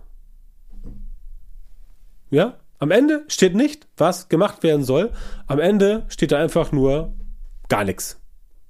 Ja? 2.29 2.57
Am 2.79 2.91
Ende 2.91 3.25
steht 3.27 3.55
nicht, 3.55 3.87
was 3.97 4.29
gemacht 4.29 4.63
werden 4.63 4.83
soll. 4.83 5.11
Am 5.47 5.59
Ende 5.59 6.05
steht 6.07 6.31
da 6.31 6.39
einfach 6.39 6.71
nur 6.71 7.13
gar 7.67 7.83
nichts. 7.83 8.19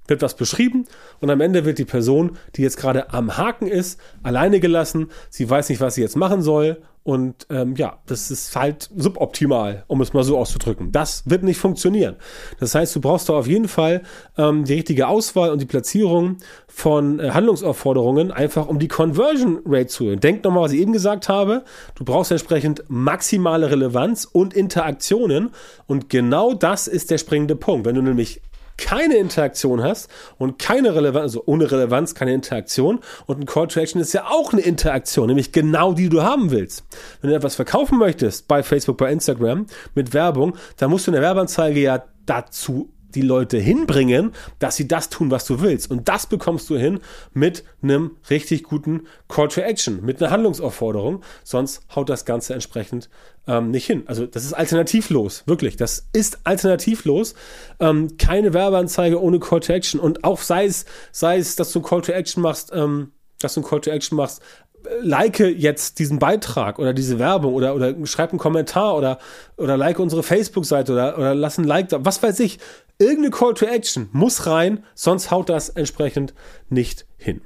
wird 0.06 0.22
was 0.22 0.34
beschrieben 0.34 0.86
und 1.20 1.30
am 1.30 1.40
Ende 1.40 1.64
wird 1.64 1.78
die 1.78 1.84
Person, 1.84 2.36
die 2.56 2.62
jetzt 2.62 2.76
gerade 2.76 3.12
am 3.12 3.36
Haken 3.36 3.68
ist, 3.68 4.00
alleine 4.24 4.58
gelassen. 4.58 5.10
Sie 5.30 5.48
weiß 5.48 5.68
nicht, 5.68 5.80
was 5.80 5.94
sie 5.94 6.02
jetzt 6.02 6.16
machen 6.16 6.42
soll 6.42 6.82
und 7.02 7.46
ähm, 7.48 7.76
ja, 7.76 7.98
das 8.06 8.30
ist 8.30 8.54
halt 8.54 8.90
suboptimal, 8.94 9.84
um 9.86 10.02
es 10.02 10.12
mal 10.12 10.22
so 10.22 10.36
auszudrücken. 10.36 10.92
Das 10.92 11.22
wird 11.28 11.42
nicht 11.42 11.58
funktionieren. 11.58 12.16
Das 12.58 12.74
heißt, 12.74 12.94
du 12.94 13.00
brauchst 13.00 13.30
da 13.30 13.32
auf 13.32 13.46
jeden 13.46 13.68
Fall 13.68 14.02
ähm, 14.36 14.64
die 14.64 14.74
richtige 14.74 15.08
Auswahl 15.08 15.50
und 15.50 15.62
die 15.62 15.66
Platzierung 15.66 16.36
von 16.68 17.18
äh, 17.18 17.30
Handlungsaufforderungen, 17.30 18.30
einfach 18.30 18.68
um 18.68 18.78
die 18.78 18.88
Conversion 18.88 19.60
Rate 19.64 19.86
zu 19.86 20.04
erhöhen. 20.04 20.20
Denk 20.20 20.44
nochmal, 20.44 20.64
was 20.64 20.72
ich 20.72 20.80
eben 20.80 20.92
gesagt 20.92 21.30
habe. 21.30 21.64
Du 21.94 22.04
brauchst 22.04 22.32
entsprechend 22.32 22.84
maximale 22.88 23.70
Relevanz 23.70 24.26
und 24.30 24.52
Interaktionen. 24.52 25.50
Und 25.86 26.10
genau 26.10 26.52
das 26.52 26.86
ist 26.86 27.10
der 27.10 27.18
springende 27.18 27.56
Punkt. 27.56 27.86
Wenn 27.86 27.94
du 27.94 28.02
nämlich 28.02 28.42
keine 28.80 29.16
Interaktion 29.16 29.82
hast 29.82 30.10
und 30.38 30.58
keine 30.58 30.94
Relevanz, 30.94 31.22
also 31.22 31.42
ohne 31.46 31.70
Relevanz 31.70 32.14
keine 32.14 32.32
Interaktion 32.34 33.00
und 33.26 33.40
ein 33.40 33.46
Call 33.46 33.68
to 33.68 33.78
Action 33.78 34.00
ist 34.00 34.12
ja 34.12 34.26
auch 34.26 34.52
eine 34.52 34.62
Interaktion, 34.62 35.28
nämlich 35.28 35.52
genau 35.52 35.92
die, 35.92 36.04
die 36.04 36.08
du 36.08 36.22
haben 36.22 36.50
willst. 36.50 36.84
Wenn 37.20 37.30
du 37.30 37.36
etwas 37.36 37.54
verkaufen 37.54 37.98
möchtest 37.98 38.48
bei 38.48 38.62
Facebook, 38.62 38.96
bei 38.96 39.12
Instagram 39.12 39.66
mit 39.94 40.14
Werbung, 40.14 40.56
dann 40.78 40.90
musst 40.90 41.06
du 41.06 41.10
in 41.10 41.14
der 41.14 41.22
Werbeanzeige 41.22 41.80
ja 41.80 42.02
dazu 42.26 42.90
die 43.14 43.22
Leute 43.22 43.58
hinbringen, 43.58 44.32
dass 44.58 44.76
sie 44.76 44.88
das 44.88 45.08
tun, 45.08 45.30
was 45.30 45.44
du 45.44 45.60
willst. 45.60 45.90
Und 45.90 46.08
das 46.08 46.26
bekommst 46.26 46.70
du 46.70 46.76
hin 46.76 47.00
mit 47.32 47.64
einem 47.82 48.16
richtig 48.28 48.64
guten 48.64 49.06
Call 49.28 49.48
to 49.48 49.60
Action, 49.60 50.04
mit 50.04 50.22
einer 50.22 50.30
Handlungsaufforderung. 50.30 51.22
Sonst 51.44 51.82
haut 51.94 52.08
das 52.08 52.24
Ganze 52.24 52.54
entsprechend 52.54 53.08
ähm, 53.46 53.70
nicht 53.70 53.86
hin. 53.86 54.04
Also 54.06 54.26
das 54.26 54.44
ist 54.44 54.52
alternativlos, 54.52 55.44
wirklich. 55.46 55.76
Das 55.76 56.08
ist 56.12 56.40
alternativlos. 56.44 57.34
Ähm, 57.80 58.16
keine 58.18 58.54
Werbeanzeige 58.54 59.20
ohne 59.20 59.40
Call 59.40 59.60
to 59.60 59.72
Action. 59.72 60.00
Und 60.00 60.24
auch 60.24 60.40
sei 60.40 60.66
es, 60.66 60.84
sei 61.12 61.38
es, 61.38 61.56
dass 61.56 61.72
du 61.72 61.80
ein 61.80 61.84
Call 61.84 62.02
to 62.02 62.12
Action 62.12 62.42
machst, 62.42 62.70
ähm, 62.74 63.12
dass 63.38 63.54
du 63.54 63.60
ein 63.60 63.64
Call 63.64 63.80
to 63.80 63.90
Action 63.90 64.16
machst, 64.16 64.42
like 65.02 65.38
jetzt 65.40 65.98
diesen 65.98 66.18
Beitrag 66.18 66.78
oder 66.78 66.92
diese 66.92 67.18
Werbung 67.18 67.54
oder, 67.54 67.74
oder 67.74 67.94
schreib 68.06 68.30
einen 68.30 68.38
Kommentar 68.38 68.96
oder, 68.96 69.18
oder 69.56 69.76
like 69.76 69.98
unsere 69.98 70.22
Facebook-Seite 70.22 70.92
oder, 70.92 71.18
oder 71.18 71.34
lass 71.34 71.58
ein 71.58 71.64
Like 71.64 71.88
da, 71.88 72.04
was 72.04 72.22
weiß 72.22 72.40
ich. 72.40 72.58
Irgendeine 72.98 73.30
Call 73.30 73.54
to 73.54 73.64
Action 73.64 74.08
muss 74.12 74.46
rein, 74.46 74.84
sonst 74.94 75.30
haut 75.30 75.48
das 75.48 75.70
entsprechend 75.70 76.34
nicht 76.68 77.06
hin. 77.16 77.40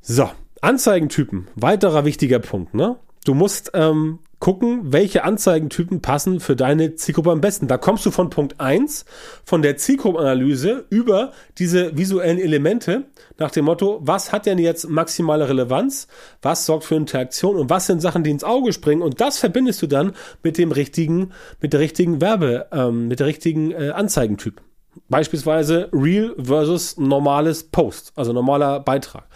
So, 0.00 0.30
Anzeigentypen, 0.60 1.48
weiterer 1.56 2.04
wichtiger 2.04 2.38
Punkt. 2.38 2.74
Ne? 2.74 2.96
Du 3.24 3.34
musst 3.34 3.72
ähm, 3.74 4.20
gucken, 4.40 4.92
welche 4.92 5.24
Anzeigentypen 5.24 6.00
passen 6.00 6.40
für 6.40 6.56
deine 6.56 6.94
Zielgruppe 6.94 7.32
am 7.32 7.40
besten. 7.40 7.66
Da 7.66 7.76
kommst 7.76 8.06
du 8.06 8.10
von 8.10 8.30
Punkt 8.30 8.60
1, 8.60 9.04
von 9.44 9.62
der 9.62 9.76
Zielgruppenanalyse 9.76 10.86
über 10.90 11.32
diese 11.58 11.96
visuellen 11.96 12.38
Elemente 12.38 13.06
nach 13.38 13.50
dem 13.50 13.64
Motto, 13.64 14.00
was 14.02 14.32
hat 14.32 14.46
denn 14.46 14.58
jetzt 14.58 14.88
maximale 14.88 15.48
Relevanz, 15.48 16.08
was 16.42 16.66
sorgt 16.66 16.84
für 16.84 16.94
Interaktion 16.94 17.56
und 17.56 17.70
was 17.70 17.86
sind 17.86 18.00
Sachen, 18.00 18.24
die 18.24 18.30
ins 18.30 18.44
Auge 18.44 18.72
springen 18.72 19.02
und 19.02 19.20
das 19.20 19.38
verbindest 19.38 19.82
du 19.82 19.86
dann 19.86 20.12
mit 20.42 20.58
dem 20.58 20.72
richtigen, 20.72 21.32
mit 21.60 21.72
der 21.72 21.80
richtigen 21.80 22.20
Werbe, 22.20 22.66
ähm, 22.72 23.08
mit 23.08 23.20
der 23.20 23.26
richtigen 23.26 23.72
äh, 23.72 23.90
Anzeigentyp. 23.90 24.60
Beispielsweise 25.08 25.88
Real 25.92 26.34
versus 26.38 26.96
normales 26.96 27.64
Post, 27.64 28.12
also 28.16 28.32
normaler 28.32 28.80
Beitrag. 28.80 29.26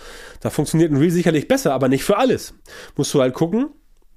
Da 0.41 0.51
funktioniert 0.51 0.91
ein 0.91 0.97
Real 0.97 1.11
sicherlich 1.11 1.47
besser, 1.47 1.73
aber 1.73 1.89
nicht 1.89 2.05
für 2.05 2.19
alles. 2.19 2.55
Musst 2.97 3.15
du 3.15 3.21
halt 3.21 3.35
gucken, 3.35 3.71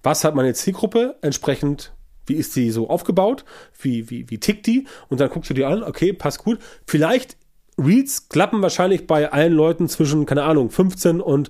was 0.05 0.23
hat 0.23 0.35
meine 0.35 0.53
Zielgruppe 0.53 1.15
entsprechend, 1.21 1.93
wie 2.27 2.35
ist 2.35 2.53
sie 2.53 2.71
so 2.71 2.89
aufgebaut, 2.89 3.43
wie, 3.79 4.09
wie, 4.09 4.29
wie 4.29 4.39
tickt 4.39 4.67
die? 4.67 4.87
Und 5.09 5.19
dann 5.19 5.29
guckst 5.29 5.49
du 5.49 5.53
dir 5.53 5.67
an, 5.67 5.83
okay, 5.83 6.13
passt 6.13 6.43
gut. 6.43 6.59
Vielleicht 6.87 7.37
Reads 7.77 8.29
klappen 8.29 8.61
wahrscheinlich 8.61 9.07
bei 9.07 9.31
allen 9.31 9.53
Leuten 9.53 9.89
zwischen, 9.89 10.25
keine 10.25 10.43
Ahnung, 10.43 10.69
15 10.69 11.19
und 11.19 11.49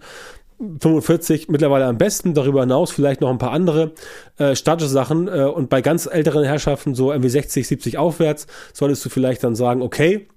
45 0.57 1.49
mittlerweile 1.49 1.85
am 1.85 1.97
besten, 1.97 2.33
darüber 2.33 2.61
hinaus 2.61 2.91
vielleicht 2.91 3.19
noch 3.19 3.29
ein 3.29 3.37
paar 3.37 3.51
andere 3.51 3.93
äh, 4.37 4.55
Status-Sachen 4.55 5.27
äh, 5.27 5.43
und 5.43 5.69
bei 5.69 5.81
ganz 5.81 6.05
älteren 6.05 6.45
Herrschaften, 6.45 6.95
so 6.95 7.11
irgendwie 7.11 7.29
60, 7.29 7.67
70 7.67 7.97
aufwärts, 7.97 8.47
solltest 8.73 9.03
du 9.03 9.09
vielleicht 9.09 9.43
dann 9.43 9.55
sagen, 9.55 9.81
okay, 9.81 10.27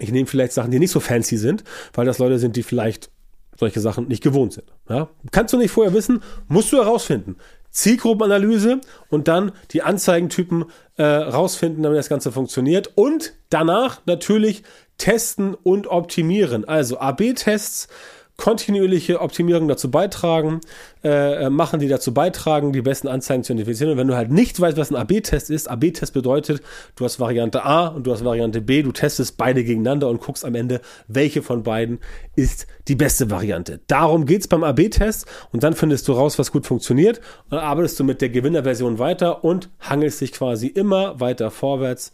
ich 0.00 0.10
nehme 0.10 0.26
vielleicht 0.26 0.52
Sachen, 0.52 0.72
die 0.72 0.80
nicht 0.80 0.90
so 0.90 0.98
fancy 0.98 1.36
sind, 1.36 1.62
weil 1.92 2.04
das 2.04 2.18
Leute 2.18 2.40
sind, 2.40 2.56
die 2.56 2.64
vielleicht 2.64 3.10
solche 3.58 3.80
Sachen 3.80 4.08
nicht 4.08 4.22
gewohnt 4.22 4.52
sind. 4.52 4.72
Ja? 4.88 5.08
Kannst 5.30 5.52
du 5.52 5.58
nicht 5.58 5.70
vorher 5.70 5.94
wissen, 5.94 6.22
musst 6.48 6.72
du 6.72 6.76
herausfinden. 6.76 7.36
Zielgruppenanalyse 7.70 8.80
und 9.10 9.26
dann 9.26 9.52
die 9.72 9.82
Anzeigentypen 9.82 10.66
äh, 10.96 11.02
rausfinden, 11.02 11.82
damit 11.82 11.98
das 11.98 12.08
Ganze 12.08 12.30
funktioniert. 12.30 12.92
Und 12.94 13.34
danach 13.50 14.00
natürlich 14.06 14.62
testen 14.96 15.54
und 15.54 15.88
optimieren. 15.88 16.64
Also 16.64 16.98
AB-Tests 16.98 17.88
kontinuierliche 18.36 19.20
Optimierung 19.20 19.68
dazu 19.68 19.90
beitragen, 19.90 20.60
äh, 21.04 21.44
äh, 21.44 21.50
machen, 21.50 21.78
die 21.78 21.86
dazu 21.86 22.12
beitragen, 22.12 22.72
die 22.72 22.82
besten 22.82 23.06
Anzeigen 23.06 23.44
zu 23.44 23.52
identifizieren. 23.52 23.92
Und 23.92 23.98
wenn 23.98 24.08
du 24.08 24.16
halt 24.16 24.32
nicht 24.32 24.60
weißt, 24.60 24.76
was 24.76 24.90
ein 24.90 24.96
AB-Test 24.96 25.50
ist, 25.50 25.70
AB-Test 25.70 26.12
bedeutet, 26.12 26.60
du 26.96 27.04
hast 27.04 27.20
Variante 27.20 27.64
A 27.64 27.86
und 27.86 28.06
du 28.06 28.12
hast 28.12 28.24
Variante 28.24 28.60
B, 28.60 28.82
du 28.82 28.90
testest 28.90 29.36
beide 29.36 29.62
gegeneinander 29.62 30.08
und 30.08 30.20
guckst 30.20 30.44
am 30.44 30.56
Ende, 30.56 30.80
welche 31.06 31.42
von 31.42 31.62
beiden 31.62 32.00
ist 32.34 32.66
die 32.88 32.96
beste 32.96 33.30
Variante. 33.30 33.80
Darum 33.86 34.26
geht's 34.26 34.48
beim 34.48 34.64
AB-Test 34.64 35.26
und 35.52 35.62
dann 35.62 35.74
findest 35.74 36.08
du 36.08 36.12
raus, 36.12 36.38
was 36.38 36.50
gut 36.50 36.66
funktioniert 36.66 37.20
und 37.50 37.58
arbeitest 37.58 38.00
du 38.00 38.04
mit 38.04 38.20
der 38.20 38.30
Gewinnerversion 38.30 38.98
weiter 38.98 39.44
und 39.44 39.70
hangelst 39.80 40.20
dich 40.20 40.32
quasi 40.32 40.66
immer 40.66 41.20
weiter 41.20 41.50
vorwärts 41.52 42.12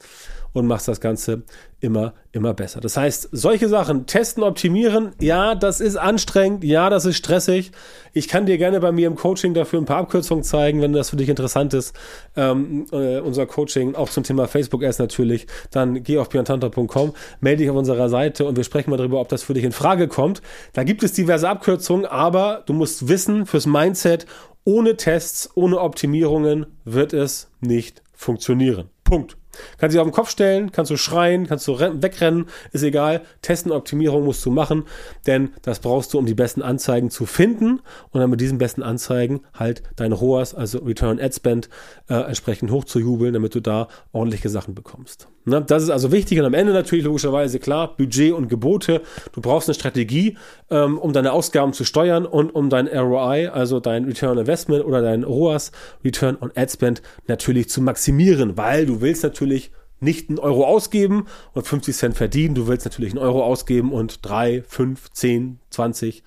und 0.52 0.66
machst 0.66 0.88
das 0.88 1.00
Ganze 1.00 1.42
immer, 1.80 2.14
immer 2.33 2.54
besser. 2.54 2.80
Das 2.80 2.97
heißt, 2.97 3.28
solche 3.33 3.69
Sachen 3.69 4.07
testen, 4.07 4.42
optimieren, 4.42 5.12
ja, 5.21 5.54
das 5.54 5.80
ist 5.80 5.97
anstrengend, 5.97 6.64
ja, 6.64 6.90
das 6.90 7.07
ist 7.07 7.16
stressig. 7.16 7.73
Ich 8.12 8.28
kann 8.28 8.47
dir 8.47 8.59
gerne 8.59 8.80
bei 8.80 8.92
mir 8.92 9.07
im 9.07 9.16
Coaching 9.16 9.54
dafür 9.54 9.80
ein 9.80 9.87
paar 9.87 9.99
Abkürzungen 9.99 10.45
zeigen, 10.45 10.83
wenn 10.83 10.92
das 10.92 11.11
für 11.11 11.16
dich 11.16 11.28
interessant 11.28 11.73
ist. 11.75 11.95
Ähm, 12.37 12.87
äh, 12.92 13.21
unser 13.21 13.47
Coaching 13.47 13.95
auch 13.95 14.11
zum 14.11 14.25
Thema 14.25 14.49
Facebook 14.49 14.85
Ads 14.85 14.99
natürlich. 14.99 15.47
Dann 15.71 16.02
geh 16.02 16.19
auf 16.19 16.28
björntantra.com, 16.28 17.14
melde 17.40 17.62
dich 17.62 17.71
auf 17.71 17.76
unserer 17.76 18.09
Seite 18.09 18.45
und 18.45 18.57
wir 18.57 18.64
sprechen 18.64 18.90
mal 18.90 18.97
darüber, 18.97 19.21
ob 19.21 19.28
das 19.28 19.42
für 19.42 19.54
dich 19.54 19.64
in 19.64 19.73
Frage 19.73 20.09
kommt. 20.09 20.42
Da 20.73 20.83
gibt 20.85 21.02
es 21.02 21.12
diverse 21.12 21.49
Abkürzungen, 21.49 22.07
aber 22.07 22.62
du 22.66 22.73
musst 22.73 23.09
wissen, 23.09 23.47
fürs 23.47 23.66
Mindset, 23.66 24.26
ohne 24.64 24.97
Tests, 24.97 25.50
ohne 25.54 25.80
Optimierungen 25.80 26.66
wird 26.85 27.12
es 27.12 27.50
nicht 27.61 28.02
funktionieren. 28.12 28.90
Punkt. 29.04 29.39
Kannst 29.78 29.94
dich 29.94 30.00
auf 30.00 30.06
den 30.06 30.12
Kopf 30.12 30.30
stellen, 30.30 30.72
kannst 30.72 30.90
du 30.90 30.96
schreien, 30.96 31.46
kannst 31.46 31.66
du 31.68 31.78
wegrennen, 31.78 32.46
ist 32.72 32.82
egal. 32.82 33.22
Testen, 33.42 33.72
Optimierung 33.72 34.24
musst 34.24 34.44
du 34.44 34.50
machen, 34.50 34.84
denn 35.26 35.50
das 35.62 35.80
brauchst 35.80 36.12
du, 36.12 36.18
um 36.18 36.26
die 36.26 36.34
besten 36.34 36.62
Anzeigen 36.62 37.10
zu 37.10 37.26
finden 37.26 37.80
und 38.10 38.20
dann 38.20 38.30
mit 38.30 38.40
diesen 38.40 38.58
besten 38.58 38.82
Anzeigen 38.82 39.40
halt 39.54 39.82
dein 39.96 40.12
ROAS, 40.12 40.54
also 40.54 40.78
Return 40.78 41.20
Ad 41.20 41.34
Spend, 41.34 41.68
äh, 42.08 42.14
entsprechend 42.14 42.70
hochzujubeln, 42.70 43.34
damit 43.34 43.54
du 43.54 43.60
da 43.60 43.88
ordentliche 44.12 44.48
Sachen 44.48 44.74
bekommst. 44.74 45.28
Ne? 45.44 45.62
Das 45.62 45.82
ist 45.82 45.90
also 45.90 46.12
wichtig 46.12 46.38
und 46.38 46.44
am 46.44 46.54
Ende 46.54 46.73
natürlich 46.73 47.04
logischerweise 47.04 47.59
klar, 47.59 47.97
Budget 47.97 48.32
und 48.32 48.49
Gebote. 48.49 49.02
Du 49.32 49.40
brauchst 49.40 49.68
eine 49.68 49.75
Strategie, 49.75 50.37
ähm, 50.70 50.99
um 50.99 51.12
deine 51.12 51.32
Ausgaben 51.32 51.73
zu 51.73 51.85
steuern 51.85 52.26
und 52.26 52.54
um 52.54 52.70
dein 52.70 52.87
ROI, 52.87 53.49
also 53.50 53.80
dein 53.80 54.04
Return 54.04 54.32
on 54.32 54.38
Investment 54.38 54.85
oder 54.85 55.02
dein 55.02 55.25
ROAS, 55.25 55.73
Return 56.04 56.37
on 56.40 56.52
Ad 56.54 56.73
Spend, 56.73 57.02
natürlich 57.26 57.68
zu 57.68 57.80
maximieren, 57.80 58.56
weil 58.56 58.87
du 58.87 59.00
willst 59.00 59.23
natürlich 59.23 59.70
nicht 60.00 60.28
einen 60.28 60.38
Euro 60.38 60.66
ausgeben 60.66 61.26
und 61.52 61.66
50 61.66 61.94
Cent 61.94 62.16
verdienen. 62.16 62.54
Du 62.54 62.66
willst 62.66 62.87
natürlich 62.87 63.12
einen 63.12 63.23
Euro 63.23 63.44
ausgeben 63.44 63.92
und 63.92 64.26
3, 64.26 64.62
5, 64.66 65.11
10, 65.11 65.59
20, 65.70 66.23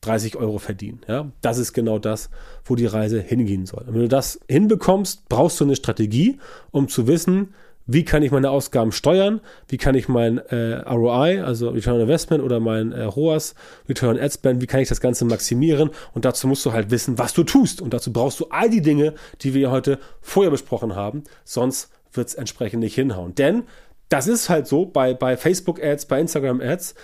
30 0.00 0.36
Euro 0.36 0.58
verdienen. 0.58 1.00
Ja, 1.08 1.30
das 1.40 1.58
ist 1.58 1.72
genau 1.72 1.98
das, 1.98 2.30
wo 2.64 2.74
die 2.74 2.86
Reise 2.86 3.20
hingehen 3.20 3.66
soll. 3.66 3.84
Und 3.86 3.94
wenn 3.94 4.02
du 4.02 4.08
das 4.08 4.40
hinbekommst, 4.48 5.28
brauchst 5.28 5.60
du 5.60 5.64
eine 5.64 5.76
Strategie, 5.76 6.38
um 6.72 6.88
zu 6.88 7.06
wissen, 7.06 7.54
wie 7.92 8.04
kann 8.04 8.22
ich 8.22 8.30
meine 8.30 8.50
Ausgaben 8.50 8.92
steuern, 8.92 9.40
wie 9.68 9.76
kann 9.76 9.94
ich 9.94 10.08
mein 10.08 10.38
äh, 10.38 10.80
ROI, 10.88 11.42
also 11.42 11.70
Return 11.70 11.96
on 11.96 12.02
Investment 12.02 12.42
oder 12.42 12.60
mein 12.60 12.92
äh, 12.92 13.04
ROAS, 13.04 13.54
Return 13.88 14.16
on 14.16 14.22
Ad 14.22 14.32
Spend, 14.32 14.62
wie 14.62 14.66
kann 14.66 14.80
ich 14.80 14.88
das 14.88 15.00
Ganze 15.00 15.24
maximieren? 15.24 15.90
Und 16.14 16.24
dazu 16.24 16.46
musst 16.46 16.64
du 16.64 16.72
halt 16.72 16.90
wissen, 16.90 17.18
was 17.18 17.32
du 17.32 17.44
tust. 17.44 17.80
Und 17.80 17.94
dazu 17.94 18.12
brauchst 18.12 18.40
du 18.40 18.46
all 18.50 18.70
die 18.70 18.82
Dinge, 18.82 19.14
die 19.42 19.54
wir 19.54 19.70
heute 19.70 19.98
vorher 20.20 20.50
besprochen 20.50 20.94
haben, 20.94 21.24
sonst 21.44 21.90
wird 22.12 22.28
es 22.28 22.34
entsprechend 22.34 22.80
nicht 22.80 22.94
hinhauen. 22.94 23.34
Denn 23.34 23.64
das 24.12 24.26
ist 24.26 24.50
halt 24.50 24.66
so 24.66 24.84
bei, 24.84 25.14
bei 25.14 25.38
Facebook-Ads, 25.38 26.04
bei 26.04 26.20
Instagram-Ads, 26.20 26.94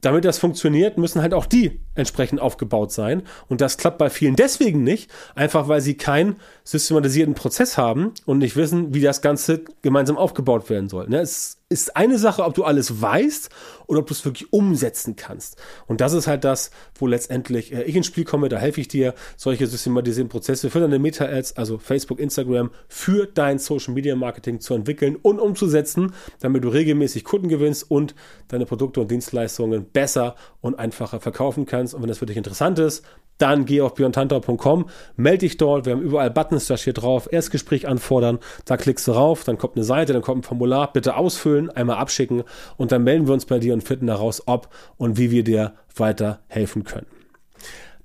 damit 0.00 0.24
das 0.24 0.38
funktioniert, 0.38 0.96
müssen 0.96 1.22
halt 1.22 1.34
auch 1.34 1.46
die 1.46 1.80
entsprechend 1.94 2.40
aufgebaut 2.40 2.92
sein. 2.92 3.22
Und 3.48 3.60
das 3.60 3.78
klappt 3.78 3.98
bei 3.98 4.10
vielen 4.10 4.36
deswegen 4.36 4.84
nicht, 4.84 5.10
einfach 5.34 5.68
weil 5.68 5.80
sie 5.80 5.96
keinen 5.96 6.36
systematisierten 6.64 7.34
Prozess 7.34 7.76
haben 7.76 8.12
und 8.24 8.38
nicht 8.38 8.56
wissen, 8.56 8.94
wie 8.94 9.00
das 9.00 9.22
Ganze 9.22 9.62
gemeinsam 9.82 10.16
aufgebaut 10.16 10.70
werden 10.70 10.88
soll. 10.88 11.08
Ne? 11.08 11.20
Es 11.20 11.58
ist 11.68 11.96
eine 11.96 12.18
Sache, 12.18 12.44
ob 12.44 12.54
du 12.54 12.64
alles 12.64 13.02
weißt 13.02 13.50
oder 13.88 14.00
ob 14.00 14.06
du 14.06 14.12
es 14.12 14.24
wirklich 14.24 14.52
umsetzen 14.52 15.16
kannst. 15.16 15.60
Und 15.86 16.00
das 16.00 16.12
ist 16.12 16.28
halt 16.28 16.44
das, 16.44 16.70
wo 16.94 17.08
letztendlich 17.08 17.72
äh, 17.72 17.82
ich 17.82 17.96
ins 17.96 18.06
Spiel 18.06 18.24
komme, 18.24 18.48
da 18.48 18.58
helfe 18.58 18.80
ich 18.80 18.86
dir, 18.86 19.14
solche 19.36 19.66
systematisierten 19.66 20.28
Prozesse 20.28 20.70
für 20.70 20.78
deine 20.78 21.00
Meta-Ads, 21.00 21.56
also 21.56 21.78
Facebook, 21.78 22.20
Instagram, 22.20 22.70
für 22.86 23.26
dein 23.26 23.58
Social 23.58 23.94
Media 23.94 24.14
Marketing 24.14 24.60
zu 24.60 24.74
entwickeln 24.74 25.16
und 25.16 25.40
umzusetzen, 25.40 26.12
damit 26.40 26.62
du 26.62 26.68
regelmäßig 26.68 27.24
Kunden 27.24 27.48
gewinnst 27.48 27.90
und 27.90 28.14
deine 28.48 28.66
Produkte 28.66 29.00
und 29.00 29.10
Dienstleistungen 29.10 29.86
besser 29.86 30.36
und 30.60 30.78
einfacher 30.78 31.18
verkaufen 31.18 31.66
kannst. 31.66 31.94
Und 31.94 32.02
wenn 32.02 32.08
das 32.08 32.18
für 32.18 32.26
dich 32.26 32.36
interessant 32.36 32.78
ist, 32.78 33.04
dann 33.38 33.64
geh 33.64 33.80
auf 33.80 33.94
björntantau.com, 33.94 34.86
melde 35.16 35.38
dich 35.38 35.56
dort, 35.56 35.86
wir 35.86 35.94
haben 35.94 36.02
überall 36.02 36.30
Buttons, 36.30 36.66
da 36.66 36.76
steht 36.76 37.00
drauf, 37.00 37.28
Erstgespräch 37.30 37.88
anfordern, 37.88 38.40
da 38.64 38.76
klickst 38.76 39.06
du 39.06 39.12
rauf, 39.12 39.44
dann 39.44 39.58
kommt 39.58 39.76
eine 39.76 39.84
Seite, 39.84 40.12
dann 40.12 40.22
kommt 40.22 40.40
ein 40.40 40.42
Formular, 40.42 40.92
bitte 40.92 41.16
ausfüllen, 41.16 41.70
einmal 41.70 41.96
abschicken 41.96 42.42
und 42.76 42.92
dann 42.92 43.04
melden 43.04 43.26
wir 43.26 43.34
uns 43.34 43.46
bei 43.46 43.60
dir 43.60 43.72
und 43.78 43.86
finden 43.86 44.08
heraus, 44.08 44.42
ob 44.46 44.68
und 44.96 45.18
wie 45.18 45.30
wir 45.30 45.44
dir 45.44 45.74
weiter 45.96 46.40
helfen 46.48 46.84
können. 46.84 47.06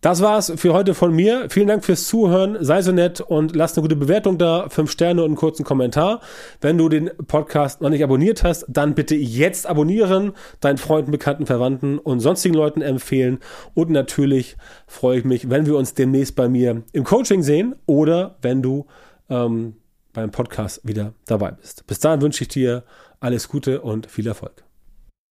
Das 0.04 0.22
war's 0.22 0.52
für 0.58 0.74
heute 0.74 0.96
von 0.96 1.14
mir. 1.16 1.50
Vielen 1.50 1.68
Dank 1.68 1.86
fürs 1.86 2.10
Zuhören. 2.10 2.58
Sei 2.60 2.82
so 2.82 2.92
nett 2.92 3.22
und 3.22 3.56
lass 3.56 3.78
eine 3.78 3.84
gute 3.84 3.96
Bewertung 3.96 4.38
da, 4.38 4.68
fünf 4.68 4.92
Sterne 4.92 5.22
und 5.22 5.28
einen 5.28 5.36
kurzen 5.38 5.64
Kommentar. 5.64 6.20
Wenn 6.60 6.78
du 6.78 6.90
den 6.90 7.10
Podcast 7.26 7.80
noch 7.80 7.90
nicht 7.90 8.04
abonniert 8.04 8.44
hast, 8.44 8.66
dann 8.68 8.96
bitte 8.96 9.16
jetzt 9.16 9.66
abonnieren, 9.66 10.34
deinen 10.60 10.78
Freunden, 10.78 11.12
Bekannten, 11.12 11.46
Verwandten 11.46 12.00
und 12.00 12.20
sonstigen 12.20 12.54
Leuten 12.54 12.82
empfehlen. 12.82 13.40
Und 13.76 13.92
natürlich 13.92 14.58
freue 14.88 15.20
ich 15.20 15.24
mich, 15.24 15.50
wenn 15.50 15.68
wir 15.68 15.78
uns 15.78 15.94
demnächst 15.94 16.36
bei 16.36 16.50
mir 16.50 16.84
im 16.92 17.06
Coaching 17.06 17.42
sehen 17.42 17.74
oder 17.86 18.36
wenn 18.42 18.62
du 18.62 18.88
ähm, 19.30 19.78
beim 20.12 20.32
Podcast 20.32 20.86
wieder 20.86 21.14
dabei 21.28 21.52
bist. 21.52 21.88
Bis 21.88 22.00
dahin 22.00 22.22
wünsche 22.22 22.44
ich 22.44 22.50
dir 22.50 22.84
alles 23.22 23.48
Gute 23.48 23.80
und 23.80 24.12
viel 24.12 24.28
Erfolg. 24.28 24.66